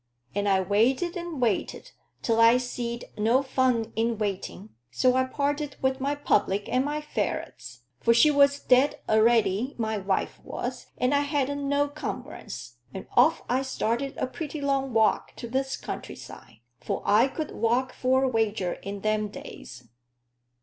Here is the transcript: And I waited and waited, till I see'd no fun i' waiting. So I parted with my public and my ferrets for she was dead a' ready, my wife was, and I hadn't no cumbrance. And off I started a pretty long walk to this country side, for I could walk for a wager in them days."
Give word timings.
And 0.33 0.49
I 0.49 0.61
waited 0.61 1.15
and 1.15 1.39
waited, 1.39 1.91
till 2.23 2.39
I 2.41 2.57
see'd 2.57 3.05
no 3.19 3.43
fun 3.43 3.93
i' 3.95 4.05
waiting. 4.05 4.69
So 4.89 5.15
I 5.15 5.25
parted 5.25 5.75
with 5.79 6.01
my 6.01 6.15
public 6.15 6.67
and 6.67 6.83
my 6.83 7.01
ferrets 7.01 7.81
for 7.99 8.11
she 8.11 8.31
was 8.31 8.59
dead 8.59 8.99
a' 9.07 9.21
ready, 9.21 9.75
my 9.77 9.99
wife 9.99 10.39
was, 10.43 10.87
and 10.97 11.13
I 11.13 11.19
hadn't 11.19 11.69
no 11.69 11.87
cumbrance. 11.87 12.77
And 12.91 13.05
off 13.15 13.43
I 13.47 13.61
started 13.61 14.17
a 14.17 14.25
pretty 14.25 14.59
long 14.59 14.91
walk 14.91 15.35
to 15.35 15.47
this 15.47 15.77
country 15.77 16.15
side, 16.15 16.61
for 16.79 17.03
I 17.05 17.27
could 17.27 17.51
walk 17.51 17.93
for 17.93 18.23
a 18.23 18.27
wager 18.27 18.73
in 18.81 19.01
them 19.01 19.27
days." 19.27 19.87